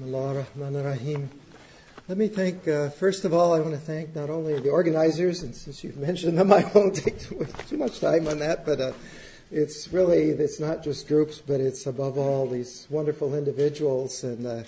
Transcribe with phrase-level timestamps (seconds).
[0.00, 1.30] Bismillah ar-Rahman ar-Rahim.
[2.08, 5.42] Let me thank, uh, first of all, I want to thank not only the organizers,
[5.42, 8.80] and since you've mentioned them, I won't take too, too much time on that, but
[8.80, 8.92] uh,
[9.50, 14.62] it's really, it's not just groups, but it's above all these wonderful individuals, and uh,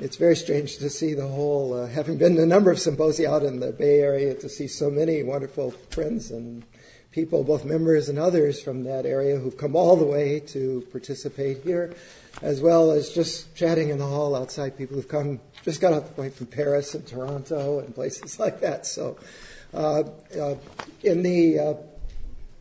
[0.00, 3.32] it's very strange to see the whole, uh, having been to a number of symposia
[3.32, 6.62] out in the Bay Area, to see so many wonderful friends and
[7.18, 11.64] people, both members and others from that area who've come all the way to participate
[11.64, 11.92] here
[12.42, 16.06] as well as just chatting in the hall outside, people who've come, just got off
[16.06, 18.86] the plane from Paris and Toronto and places like that.
[18.86, 19.18] So,
[19.74, 20.04] uh,
[20.40, 20.54] uh,
[21.02, 21.74] in the uh,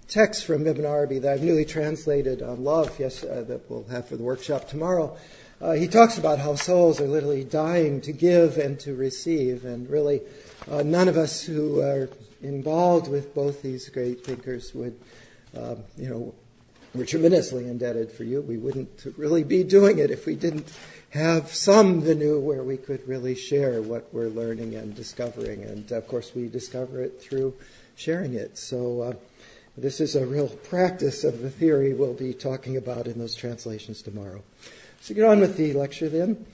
[0.08, 4.08] text from Ibn Arabi that I've newly translated on love, yes, uh, that we'll have
[4.08, 5.16] for the workshop tomorrow,
[5.62, 9.88] uh, he talks about how souls are literally dying to give and to receive, and
[9.88, 10.22] really,
[10.70, 12.10] uh, none of us who are
[12.42, 15.00] involved with both these great thinkers would,
[15.56, 16.34] um, you know,
[16.94, 18.42] we're tremendously indebted for you.
[18.42, 20.72] We wouldn't really be doing it if we didn't
[21.12, 25.64] have some venue where we could really share what we're learning and discovering.
[25.64, 27.54] And of course, we discover it through
[27.96, 28.58] sharing it.
[28.58, 29.14] So, uh,
[29.78, 34.02] this is a real practice of the theory we'll be talking about in those translations
[34.02, 34.42] tomorrow.
[35.02, 36.46] So, get on with the lecture then.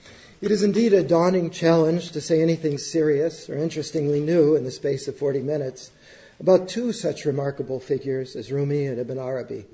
[0.44, 4.70] It is indeed a daunting challenge to say anything serious or interestingly new in the
[4.70, 5.90] space of 40 minutes
[6.38, 9.64] about two such remarkable figures as Rumi and Ibn Arabi.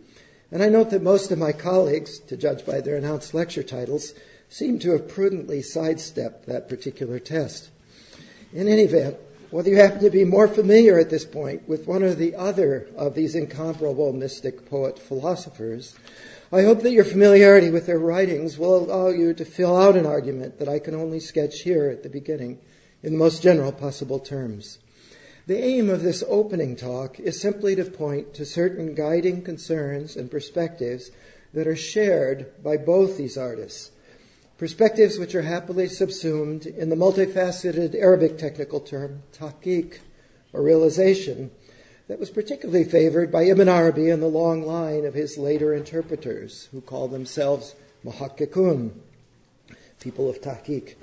[0.52, 4.14] And I note that most of my colleagues, to judge by their announced lecture titles,
[4.48, 7.70] seem to have prudently sidestepped that particular test.
[8.52, 9.16] In any event,
[9.50, 12.86] whether you happen to be more familiar at this point with one or the other
[12.96, 15.96] of these incomparable mystic poet philosophers,
[16.52, 20.04] I hope that your familiarity with their writings will allow you to fill out an
[20.04, 22.58] argument that I can only sketch here at the beginning
[23.04, 24.80] in the most general possible terms.
[25.46, 30.28] The aim of this opening talk is simply to point to certain guiding concerns and
[30.28, 31.12] perspectives
[31.54, 33.92] that are shared by both these artists.
[34.58, 39.98] Perspectives which are happily subsumed in the multifaceted Arabic technical term tahqiq,
[40.52, 41.52] or realization,
[42.10, 46.66] that was particularly favored by Ibn Arabi and the long line of his later interpreters,
[46.72, 48.90] who call themselves muhakkikun,
[50.00, 50.96] people of tahqiq.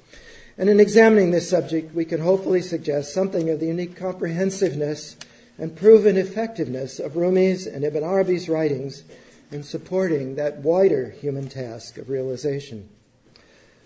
[0.57, 5.15] And in examining this subject, we can hopefully suggest something of the unique comprehensiveness
[5.57, 9.05] and proven effectiveness of Rumi's and Ibn Arabi's writings
[9.49, 12.89] in supporting that wider human task of realization.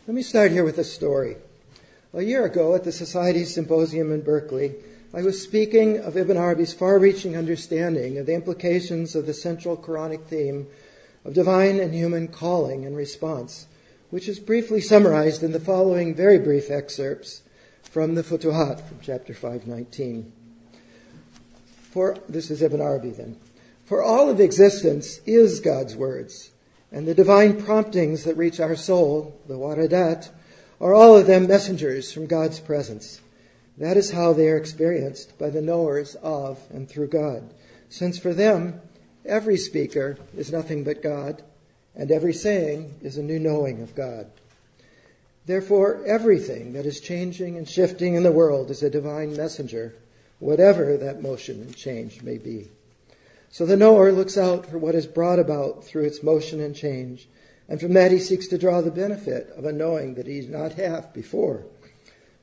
[0.08, 1.36] Let me start here with a story.
[2.16, 4.74] A year ago at the Society Symposium in Berkeley,
[5.14, 9.76] I was speaking of Ibn Arabi's far reaching understanding of the implications of the central
[9.76, 10.68] Quranic theme
[11.26, 13.68] of divine and human calling and response
[14.12, 17.42] which is briefly summarized in the following very brief excerpts
[17.82, 20.32] from the Futuhat from chapter 519.
[21.90, 23.38] For this is Ibn Arabi then.
[23.86, 26.52] For all of existence is God's words,
[26.92, 30.30] and the divine promptings that reach our soul, the waradat,
[30.80, 33.22] are all of them messengers from God's presence.
[33.78, 37.54] That is how they are experienced by the knowers of and through God,
[37.90, 38.82] since for them
[39.26, 41.44] every speaker is nothing but God
[41.96, 44.32] and every saying is a new knowing of God.
[45.46, 49.96] Therefore, everything that is changing and shifting in the world is a divine messenger,
[50.40, 52.70] whatever that motion and change may be.
[53.50, 57.28] So the knower looks out for what is brought about through its motion and change,
[57.68, 60.52] and from that he seeks to draw the benefit of a knowing that he did
[60.52, 61.66] not have before.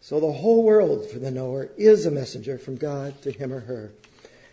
[0.00, 3.60] So the whole world for the knower is a messenger from God to him or
[3.60, 3.92] her.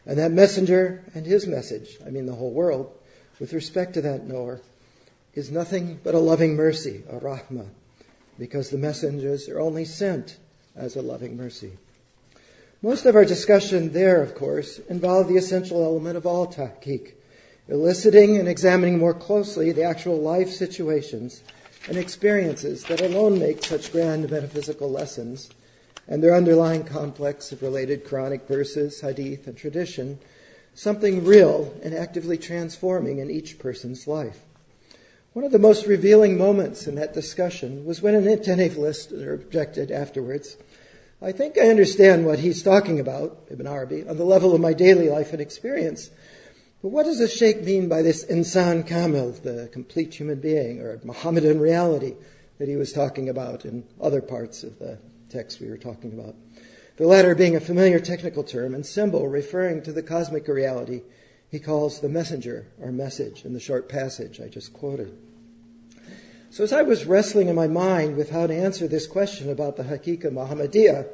[0.05, 2.91] And that messenger and his message, I mean the whole world,
[3.39, 4.61] with respect to that knower,
[5.33, 7.69] is nothing but a loving mercy, a rahmah,
[8.39, 10.37] because the messengers are only sent
[10.75, 11.73] as a loving mercy.
[12.81, 17.13] Most of our discussion there, of course, involved the essential element of all tahqiq,
[17.67, 21.41] eliciting and examining more closely the actual life situations
[21.87, 25.49] and experiences that alone make such grand metaphysical lessons
[26.07, 30.19] and their underlying complex of related Quranic verses, hadith, and tradition
[30.75, 34.41] something real and actively transforming in each person's life.
[35.33, 39.89] One of the most revealing moments in that discussion was when an attentive listener objected
[39.89, 40.57] afterwards.
[41.21, 44.73] I think I understand what he's talking about, Ibn Arabi, on the level of my
[44.73, 46.09] daily life and experience.
[46.85, 50.99] But what does the Sheikh mean by this insan kamil, the complete human being, or
[51.03, 52.13] Mohammedan reality
[52.59, 56.35] that he was talking about in other parts of the text we were talking about?
[56.97, 61.01] The latter being a familiar technical term and symbol referring to the cosmic reality
[61.49, 65.17] he calls the messenger or message in the short passage I just quoted.
[66.51, 69.75] So as I was wrestling in my mind with how to answer this question about
[69.75, 71.07] the Hakika Muhammadiyah,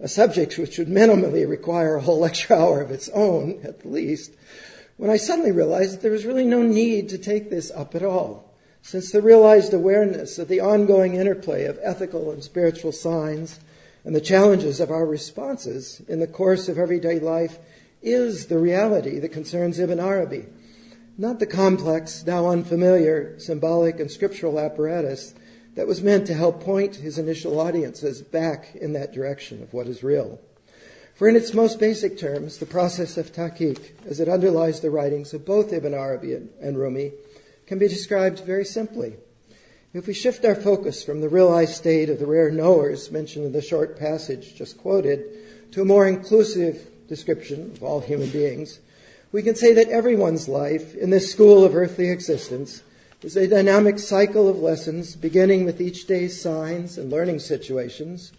[0.00, 4.32] a subject which would minimally require a whole lecture hour of its own, at least,
[5.02, 8.04] when I suddenly realized that there was really no need to take this up at
[8.04, 13.58] all, since the realized awareness of the ongoing interplay of ethical and spiritual signs
[14.04, 17.58] and the challenges of our responses in the course of everyday life
[18.00, 20.44] is the reality that concerns Ibn Arabi,
[21.18, 25.34] not the complex, now unfamiliar, symbolic and scriptural apparatus
[25.74, 29.88] that was meant to help point his initial audiences back in that direction of what
[29.88, 30.38] is real.
[31.14, 35.34] For in its most basic terms, the process of tahqiq, as it underlies the writings
[35.34, 37.12] of both Ibn Arabi and Rumi,
[37.66, 39.16] can be described very simply.
[39.92, 43.52] If we shift our focus from the realized state of the rare knowers mentioned in
[43.52, 48.80] the short passage just quoted to a more inclusive description of all human beings,
[49.32, 52.82] we can say that everyone's life in this school of earthly existence
[53.22, 58.32] is a dynamic cycle of lessons beginning with each day's signs and learning situations,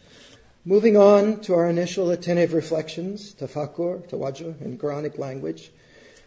[0.65, 5.71] moving on to our initial attentive reflections, tafakkur, tawajjuh in Quranic language,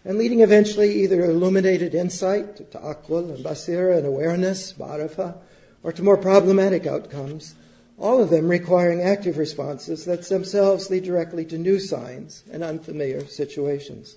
[0.04, 5.36] and leading eventually either illuminated insight, to aql and basira and awareness, ma'rifa,
[5.82, 7.54] or to more problematic outcomes,
[7.98, 13.24] all of them requiring active responses that themselves lead directly to new signs and unfamiliar
[13.24, 14.16] situations.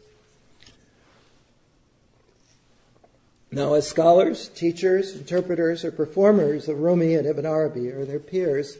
[3.51, 8.77] Now, as scholars, teachers, interpreters, or performers of Rumi and Ibn Arabi or their peers,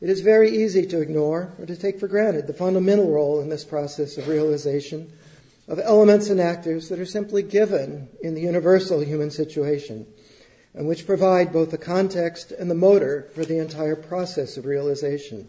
[0.00, 3.48] it is very easy to ignore or to take for granted the fundamental role in
[3.48, 5.12] this process of realization
[5.66, 10.06] of elements and actors that are simply given in the universal human situation
[10.74, 15.48] and which provide both the context and the motor for the entire process of realization.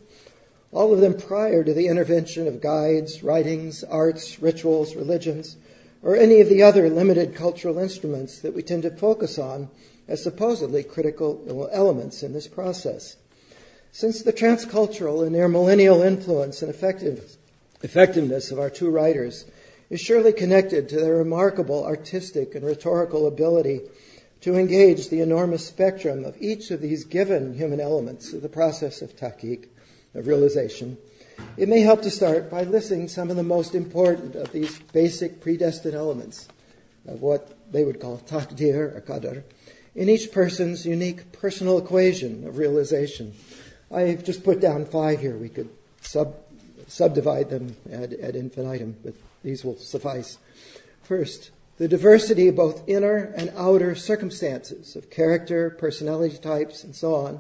[0.72, 5.58] All of them prior to the intervention of guides, writings, arts, rituals, religions,
[6.02, 9.70] or any of the other limited cultural instruments that we tend to focus on
[10.08, 13.18] as supposedly critical elements in this process.
[13.92, 19.46] Since the transcultural and intermillennial influence and effectiveness of our two writers
[19.90, 23.82] is surely connected to their remarkable artistic and rhetorical ability
[24.42, 29.02] to engage the enormous spectrum of each of these given human elements of the process
[29.02, 29.66] of tahqiq,
[30.16, 30.98] of realization,
[31.58, 35.42] it may help to start by listing some of the most important of these basic
[35.42, 36.48] predestined elements
[37.08, 39.44] of what they would call taqdir or qadr
[39.96, 43.34] in each person's unique personal equation of realization.
[43.92, 45.38] I've just put down five here.
[45.38, 45.70] We could
[46.02, 46.36] sub,
[46.88, 49.14] subdivide them ad, ad infinitum, but
[49.44, 50.38] these will suffice.
[51.04, 57.16] First, the diversity of both inner and outer circumstances of character, personality types, and so
[57.16, 57.40] on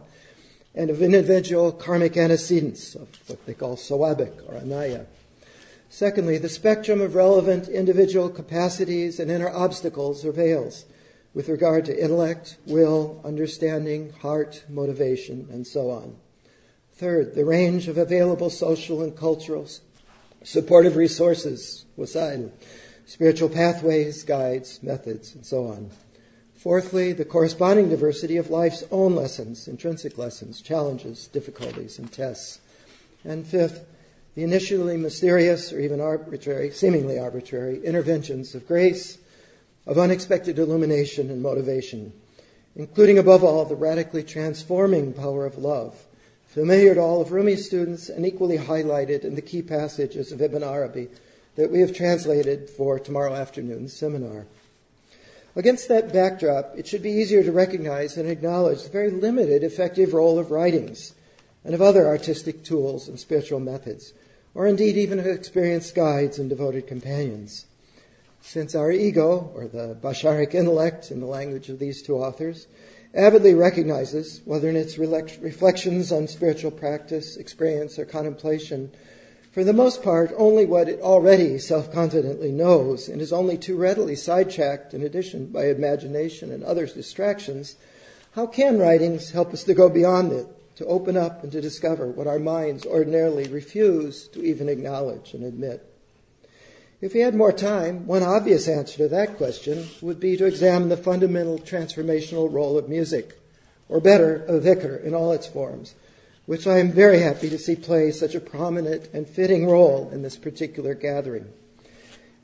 [0.75, 5.05] and of individual karmic antecedents of what they call sawabik or anaya.
[5.89, 10.85] Secondly, the spectrum of relevant individual capacities and inner obstacles or veils
[11.33, 16.15] with regard to intellect, will, understanding, heart, motivation, and so on.
[16.99, 19.69] Third, the range of available social and cultural
[20.43, 22.51] supportive resources, wasail,
[23.05, 25.91] spiritual pathways, guides, methods, and so on.
[26.55, 32.59] Fourthly, the corresponding diversity of life's own lessons, intrinsic lessons, challenges, difficulties, and tests.
[33.23, 33.85] And fifth,
[34.35, 39.19] the initially mysterious or even arbitrary, seemingly arbitrary, interventions of grace,
[39.87, 42.11] of unexpected illumination and motivation,
[42.75, 46.05] including above all the radically transforming power of love,
[46.49, 50.63] familiar to all of Rumi's students and equally highlighted in the key passages of Ibn
[50.63, 51.07] Arabi
[51.55, 54.47] that we have translated for tomorrow afternoon's seminar.
[55.55, 60.13] Against that backdrop, it should be easier to recognize and acknowledge the very limited effective
[60.13, 61.13] role of writings
[61.63, 64.13] and of other artistic tools and spiritual methods,
[64.55, 67.65] or indeed even of experienced guides and devoted companions.
[68.41, 72.67] Since our ego, or the basharic intellect in the language of these two authors,
[73.13, 78.91] avidly recognizes, whether in its reflections on spiritual practice, experience, or contemplation,
[79.51, 83.75] for the most part, only what it already self confidently knows and is only too
[83.75, 87.75] readily sidetracked, in addition, by imagination and other distractions,
[88.33, 92.07] how can writings help us to go beyond it, to open up and to discover
[92.07, 95.83] what our minds ordinarily refuse to even acknowledge and admit?
[97.01, 100.89] If we had more time, one obvious answer to that question would be to examine
[100.89, 103.39] the fundamental transformational role of music,
[103.87, 105.95] or better, of dhikr in all its forms
[106.49, 110.23] which I am very happy to see play such a prominent and fitting role in
[110.23, 111.45] this particular gathering.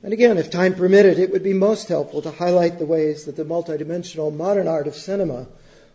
[0.04, 3.36] And again, if time permitted, it would be most helpful to highlight the ways that
[3.36, 5.48] the multidimensional modern art of cinema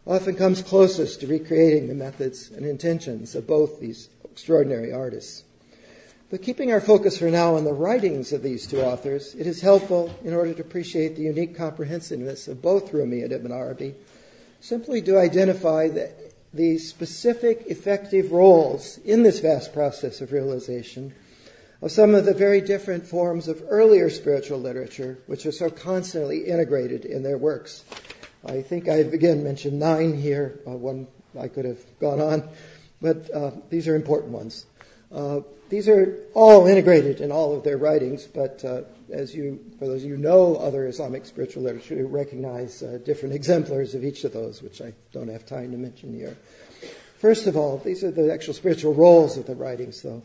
[0.04, 5.44] often comes closest to recreating the methods and intentions of both these extraordinary artists.
[6.30, 9.60] But keeping our focus for now on the writings of these two authors, it is
[9.60, 13.96] helpful in order to appreciate the unique comprehensiveness of both Rumi and Ibn Arabi,
[14.60, 16.12] simply to identify the
[16.52, 21.14] the specific effective roles in this vast process of realization
[21.80, 26.40] of some of the very different forms of earlier spiritual literature which are so constantly
[26.40, 27.84] integrated in their works.
[28.44, 30.60] I think I've again mentioned nine here.
[30.66, 31.06] Uh, one
[31.38, 32.48] I could have gone on,
[33.00, 34.66] but uh, these are important ones.
[35.12, 39.86] Uh, these are all integrated in all of their writings, but uh, as you, for
[39.86, 44.04] those of you who know other Islamic spiritual literature, you recognize uh, different exemplars of
[44.04, 46.36] each of those, which I don't have time to mention here.
[47.18, 50.22] First of all, these are the actual spiritual roles of the writings, though.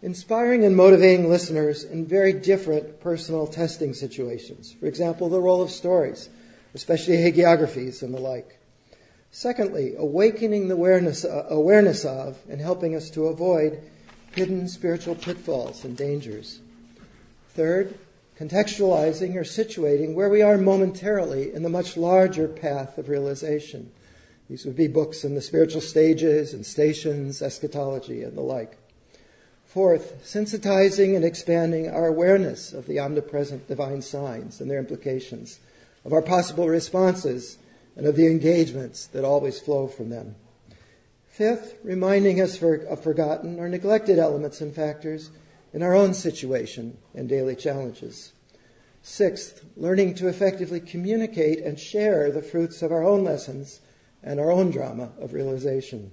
[0.00, 4.74] Inspiring and motivating listeners in very different personal testing situations.
[4.78, 6.28] For example, the role of stories,
[6.74, 8.58] especially hagiographies and the like.
[9.30, 13.82] Secondly, awakening the awareness, uh, awareness of and helping us to avoid
[14.36, 16.60] hidden spiritual pitfalls and dangers.
[17.54, 17.98] Third,
[18.38, 23.90] contextualizing or situating where we are momentarily in the much larger path of realization.
[24.50, 28.76] These would be books in the spiritual stages and stations, eschatology, and the like.
[29.64, 35.60] Fourth, sensitizing and expanding our awareness of the omnipresent divine signs and their implications,
[36.04, 37.56] of our possible responses,
[37.96, 40.34] and of the engagements that always flow from them.
[41.36, 45.30] Fifth, reminding us of forgotten or neglected elements and factors
[45.74, 48.32] in our own situation and daily challenges.
[49.02, 53.82] Sixth, learning to effectively communicate and share the fruits of our own lessons
[54.22, 56.10] and our own drama of realization.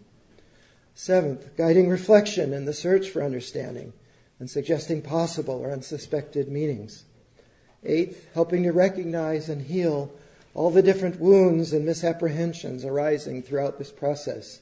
[0.93, 3.93] Seventh, guiding reflection in the search for understanding
[4.41, 7.05] and suggesting possible or unsuspected meanings.
[7.85, 10.11] Eighth, helping to recognize and heal
[10.53, 14.59] all the different wounds and misapprehensions arising throughout this process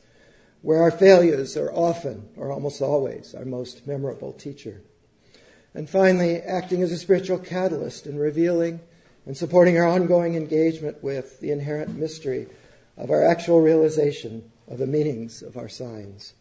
[0.61, 4.81] where our failures are often, or almost always, our most memorable teacher.
[5.73, 8.81] And finally, acting as a spiritual catalyst in revealing
[9.25, 12.47] and supporting our ongoing engagement with the inherent mystery
[12.97, 16.33] of our actual realization of the meanings of our signs.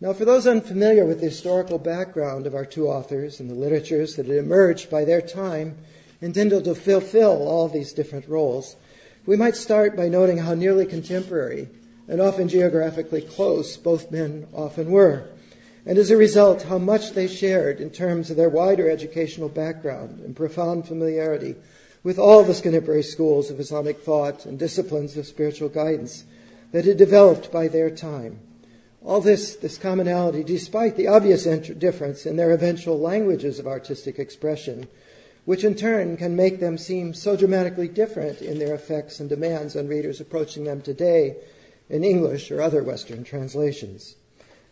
[0.00, 4.16] Now, for those unfamiliar with the historical background of our two authors and the literatures
[4.16, 5.78] that had emerged by their time
[6.20, 8.76] intended to fulfill all these different roles,
[9.24, 11.68] we might start by noting how nearly contemporary
[12.08, 15.28] and often geographically close both men often were,
[15.86, 20.18] and as a result, how much they shared in terms of their wider educational background
[20.18, 21.54] and profound familiarity
[22.02, 26.24] with all the contemporary schools of Islamic thought and disciplines of spiritual guidance
[26.72, 28.40] that had developed by their time.
[29.04, 34.88] All this, this commonality, despite the obvious difference in their eventual languages of artistic expression,
[35.44, 39.76] which in turn can make them seem so dramatically different in their effects and demands
[39.76, 41.36] on readers approaching them today
[41.88, 44.16] in English or other Western translations.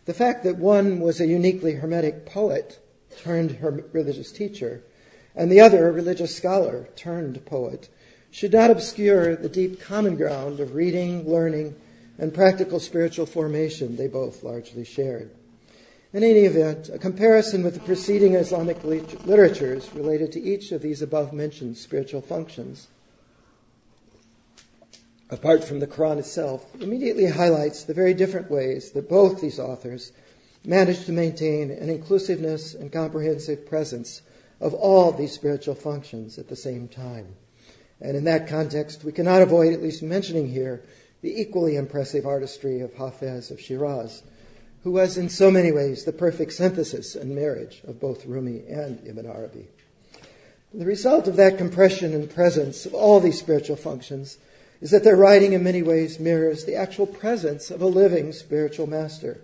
[0.05, 2.79] The fact that one was a uniquely Hermetic poet
[3.17, 3.57] turned
[3.91, 4.83] religious teacher,
[5.35, 7.89] and the other a religious scholar turned poet,
[8.29, 11.75] should not obscure the deep common ground of reading, learning,
[12.17, 15.31] and practical spiritual formation they both largely shared.
[16.13, 21.01] In any event, a comparison with the preceding Islamic literatures related to each of these
[21.01, 22.87] above mentioned spiritual functions
[25.35, 30.13] apart from the Quran itself, immediately highlights the very different ways that both these authors
[30.63, 34.21] managed to maintain an inclusiveness and comprehensive presence
[34.61, 37.35] of all these spiritual functions at the same time.
[37.99, 40.81] And in that context, we cannot avoid at least mentioning here
[41.21, 44.23] the equally impressive artistry of Hafez of Shiraz,
[44.83, 49.05] who was in so many ways the perfect synthesis and marriage of both Rumi and
[49.05, 49.67] Ibn Arabi.
[50.73, 54.37] The result of that compression and presence of all these spiritual functions
[54.85, 58.85] is that their writing in many ways mirrors the actual presence of a living spiritual
[58.85, 59.41] master,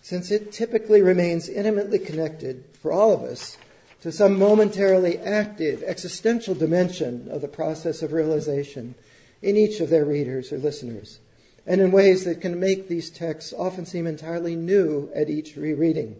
[0.00, 3.56] since it typically remains intimately connected for all of us
[4.02, 8.94] to some momentarily active existential dimension of the process of realization
[9.42, 11.18] in each of their readers or listeners,
[11.66, 16.14] and in ways that can make these texts often seem entirely new at each rereading,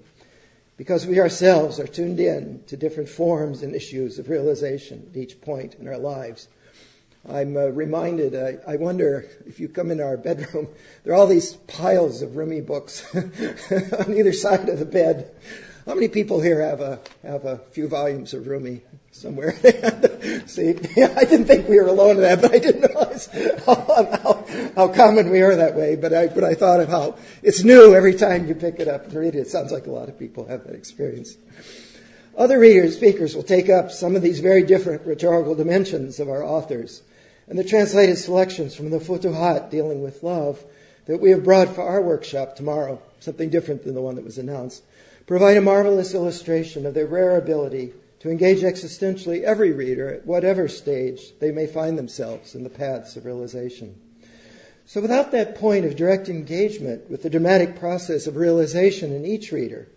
[0.76, 5.40] because we ourselves are tuned in to different forms and issues of realization at each
[5.40, 6.49] point in our lives.
[7.28, 10.68] I'm uh, reminded, uh, I wonder if you come into our bedroom,
[11.04, 15.30] there are all these piles of Rumi books on either side of the bed.
[15.86, 19.52] How many people here have a, have a few volumes of Rumi somewhere?
[20.46, 23.26] See, yeah, I didn't think we were alone in that, but I didn't realize
[23.66, 25.96] how, how, how, common we are that way.
[25.96, 29.06] But I, but I thought of how it's new every time you pick it up
[29.06, 29.40] and read it.
[29.40, 31.36] It sounds like a lot of people have that experience.
[32.36, 36.44] Other readers, speakers will take up some of these very different rhetorical dimensions of our
[36.44, 37.02] authors
[37.52, 40.64] and the translated selections from the Futuhat dealing with love
[41.04, 44.38] that we have brought for our workshop tomorrow, something different than the one that was
[44.38, 44.82] announced,
[45.26, 50.66] provide a marvelous illustration of their rare ability to engage existentially every reader at whatever
[50.66, 54.00] stage they may find themselves in the paths of realization.
[54.87, 59.52] So, without that point of direct engagement with the dramatic process of realization in each
[59.52, 59.88] reader,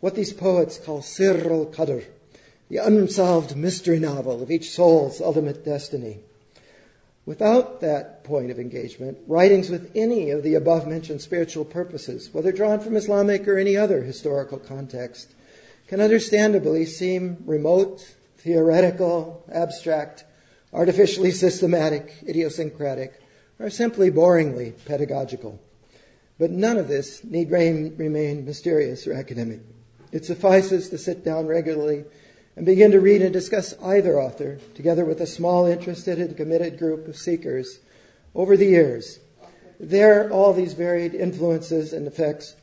[0.00, 2.06] what these poets call Sir al Qadr,
[2.70, 6.20] the unsolved mystery novel of each soul's ultimate destiny,
[7.26, 12.52] Without that point of engagement, writings with any of the above mentioned spiritual purposes, whether
[12.52, 15.34] drawn from Islamic or any other historical context,
[15.86, 20.24] can understandably seem remote, theoretical, abstract,
[20.72, 23.20] artificially systematic, idiosyncratic,
[23.58, 25.58] or simply boringly pedagogical.
[26.38, 29.60] But none of this need remain mysterious or academic.
[30.12, 32.04] It suffices to sit down regularly
[32.56, 36.78] and begin to read and discuss either author, together with a small, interested, and committed
[36.78, 37.80] group of seekers
[38.34, 39.18] over the years.
[39.80, 42.54] There, all these varied influences and effects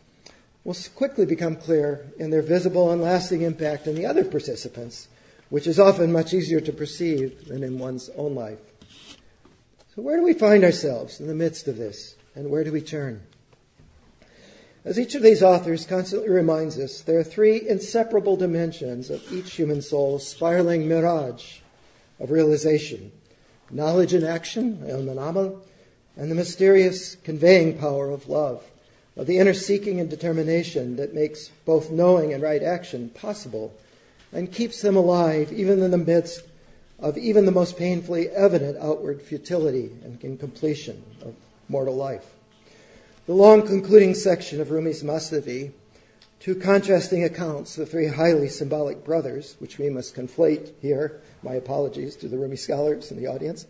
[0.64, 5.08] will quickly become clear in their visible and lasting impact on the other participants,
[5.50, 8.60] which is often much easier to perceive than in one's own life.
[9.96, 12.82] So, where do we find ourselves in the midst of this, and where do we
[12.82, 13.22] turn?
[14.84, 19.54] As each of these authors constantly reminds us, there are three inseparable dimensions of each
[19.54, 21.60] human soul's spiraling mirage
[22.20, 23.12] of realization
[23.74, 28.70] knowledge and action, and the mysterious conveying power of love,
[29.16, 33.74] of the inner seeking and determination that makes both knowing and right action possible
[34.34, 36.44] and keeps them alive even in the midst
[37.00, 41.34] of even the most painfully evident outward futility and incompletion of
[41.70, 42.26] mortal life.
[43.32, 45.72] The long concluding section of Rumi's Masnavi,
[46.42, 52.18] two contrasting accounts of three highly symbolic brothers, which we must conflate here, my apologies
[52.18, 53.68] to the Rumi scholars in the audience,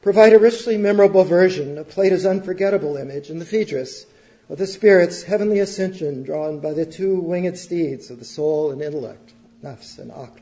[0.00, 4.06] provide a richly memorable version of Plato's unforgettable image in the Phaedrus
[4.48, 8.80] of the spirit's heavenly ascension drawn by the two winged steeds of the soul and
[8.80, 10.38] intellect, nafs and aql.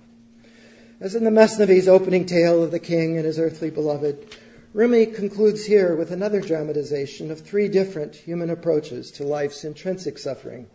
[1.00, 4.36] As in the Masnavi's opening tale of the king and his earthly beloved,
[4.74, 10.66] Rumi concludes here with another dramatization of three different human approaches to life's intrinsic suffering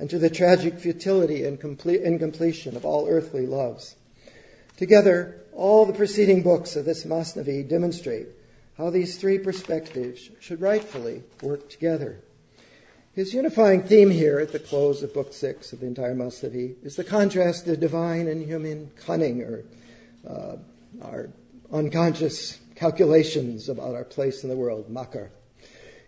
[0.00, 3.94] and to the tragic futility and incompletion of all earthly loves.
[4.76, 8.26] Together, all the preceding books of this Masnavi demonstrate
[8.76, 12.18] how these three perspectives should rightfully work together.
[13.14, 16.96] His unifying theme here at the close of Book Six of the entire Masnavi is
[16.96, 19.62] the contrast of divine and human cunning or
[20.28, 20.56] uh,
[21.00, 21.30] our
[21.72, 25.30] unconscious calculations about our place in the world, makar,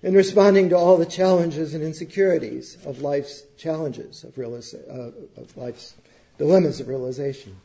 [0.02, 5.56] in responding to all the challenges and insecurities of life's challenges, of, realiza- uh, of
[5.56, 5.94] life's
[6.36, 7.56] dilemmas of realization.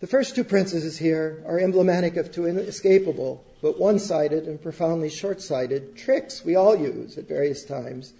[0.00, 5.10] The first two princesses here are emblematic of two inescapable, but one sided and profoundly
[5.10, 8.12] short sighted tricks we all use at various times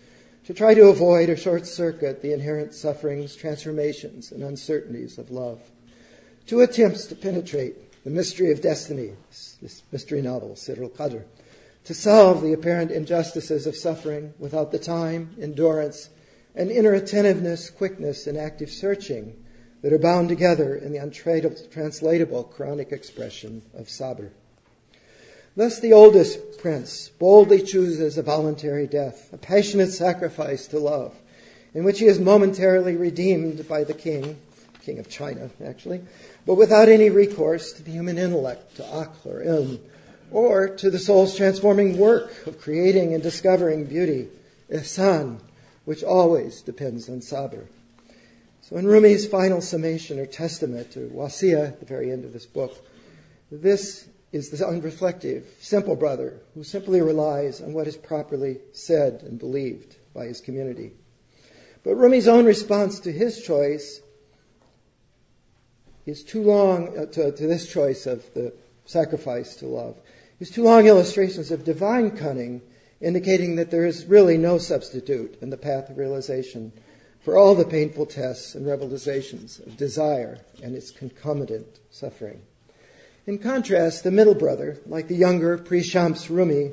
[0.47, 5.61] to try to avoid or short circuit the inherent sufferings, transformations, and uncertainties of love.
[6.47, 9.15] Two attempts to penetrate the Mystery of Destiny,
[9.61, 11.25] this mystery novel, Sir al-Qadr,
[11.83, 16.11] to solve the apparent injustices of suffering without the time, endurance,
[16.55, 19.35] and inner attentiveness, quickness, and active searching
[19.83, 24.31] that are bound together in the untranslatable Quranic expression of sabr.
[25.57, 31.17] Thus, the oldest prince boldly chooses a voluntary death, a passionate sacrifice to love,
[31.75, 34.39] in which he is momentarily redeemed by the king,
[34.81, 36.03] king of China, actually,
[36.47, 39.81] but without any recourse to the human intellect, to aql or ilm,
[40.31, 44.29] or to the soul's transforming work of creating and discovering beauty,
[44.71, 45.41] ihsan,
[45.85, 47.67] which always depends on sabr.
[48.63, 52.47] So in Rumi's final summation or testament, or wasiya at the very end of this
[52.47, 52.85] book,
[53.51, 59.39] this is the unreflective, simple brother who simply relies on what is properly said and
[59.39, 60.93] believed by his community.
[61.85, 64.01] But Rumi's own response to his choice
[66.07, 68.53] is too long uh, to, to this choice of the
[68.85, 69.97] sacrifice to love.
[70.39, 72.63] Is two long illustrations of divine cunning,
[73.01, 76.73] indicating that there is really no substitute in the path of realization
[77.21, 82.41] for all the painful tests and realizations of desire and its concomitant suffering.
[83.27, 86.71] In contrast, the middle brother, like the younger pre-Shams Rumi,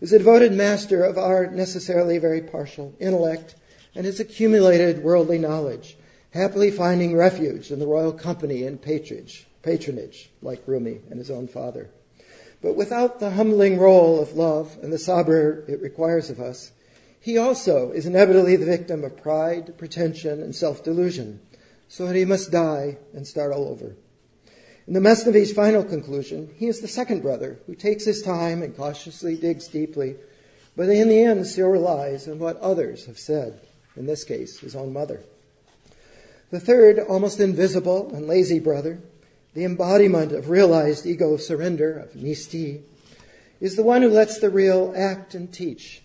[0.00, 3.56] is a devoted master of our necessarily very partial intellect
[3.96, 5.96] and his accumulated worldly knowledge,
[6.32, 11.48] happily finding refuge in the royal company and patronage, patronage like Rumi and his own
[11.48, 11.90] father.
[12.60, 16.72] But without the humbling role of love and the sabr it requires of us,
[17.20, 21.40] he also is inevitably the victim of pride, pretension, and self-delusion,
[21.88, 23.96] so that he must die and start all over.
[24.86, 28.76] In the Masnavi's final conclusion, he is the second brother who takes his time and
[28.76, 30.16] cautiously digs deeply,
[30.76, 33.60] but in the end still relies on what others have said,
[33.96, 35.22] in this case, his own mother.
[36.50, 39.00] The third, almost invisible and lazy brother,
[39.52, 42.80] the embodiment of realized ego surrender, of nisti,
[43.60, 46.00] is the one who lets the real act and teach.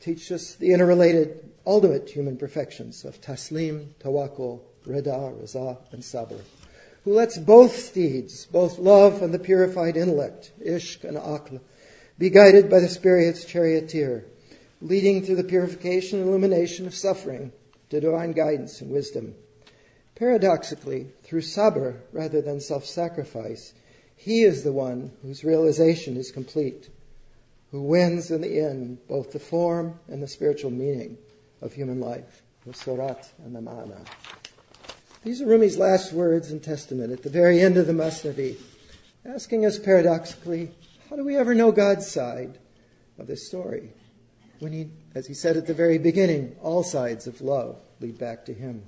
[0.00, 6.40] Teach us the interrelated ultimate human perfections of taslim, tawakkul, rida, raza, and sabr.
[7.04, 11.60] who lets both steeds, both love and the purified intellect, ishq and aql,
[12.18, 14.26] be guided by the Spirit's charioteer,
[14.82, 17.52] leading through the purification and illumination of suffering
[17.90, 19.34] to divine guidance and wisdom.
[20.14, 23.74] Paradoxically, through sabr rather than self sacrifice,
[24.16, 26.88] he is the one whose realization is complete,
[27.70, 31.18] who wins in the end both the form and the spiritual meaning
[31.60, 34.04] of human life, the surat and the mana.
[35.24, 38.56] These are Rumi's last words and testament at the very end of the Masnavi,
[39.24, 40.70] asking us paradoxically,
[41.10, 42.58] how do we ever know God's side
[43.18, 43.90] of this story?
[44.64, 48.46] When he, as he said at the very beginning, all sides of love lead back
[48.46, 48.84] to him.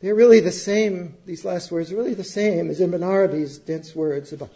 [0.00, 3.94] They're really the same, these last words are really the same as Ibn Arabi's dense
[3.94, 4.48] words about,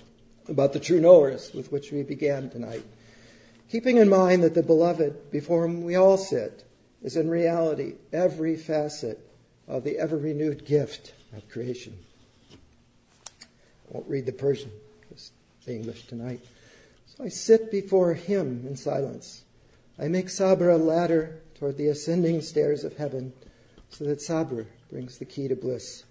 [0.49, 2.87] about the true knowers with which we began tonight.
[3.71, 6.65] Keeping in mind that the beloved before whom we all sit
[7.03, 9.21] is in reality every facet
[9.69, 11.99] of the ever renewed gift of creation.
[12.51, 12.57] I
[13.91, 14.71] won't read the Persian,
[15.13, 15.33] just
[15.67, 16.41] the English tonight.
[17.15, 19.44] So I sit before him in silence.
[19.99, 23.33] I make sabr a ladder toward the ascending stairs of heaven
[23.91, 26.05] so that sabr brings the key to bliss.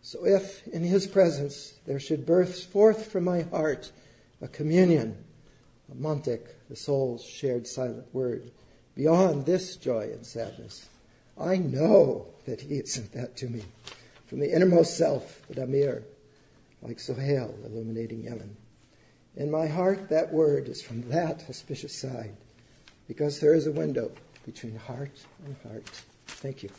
[0.00, 3.90] So if in his presence there should burst forth from my heart
[4.40, 5.24] a communion,
[5.90, 8.50] a mantik, the soul's shared silent word,
[8.94, 10.88] beyond this joy and sadness,
[11.36, 13.64] I know that he has sent that to me
[14.26, 16.02] from the innermost self, the Damir,
[16.82, 18.56] like Sohail illuminating Yemen.
[19.36, 22.36] In my heart, that word is from that auspicious side,
[23.08, 24.12] because there is a window
[24.44, 26.02] between heart and heart.
[26.26, 26.70] Thank you.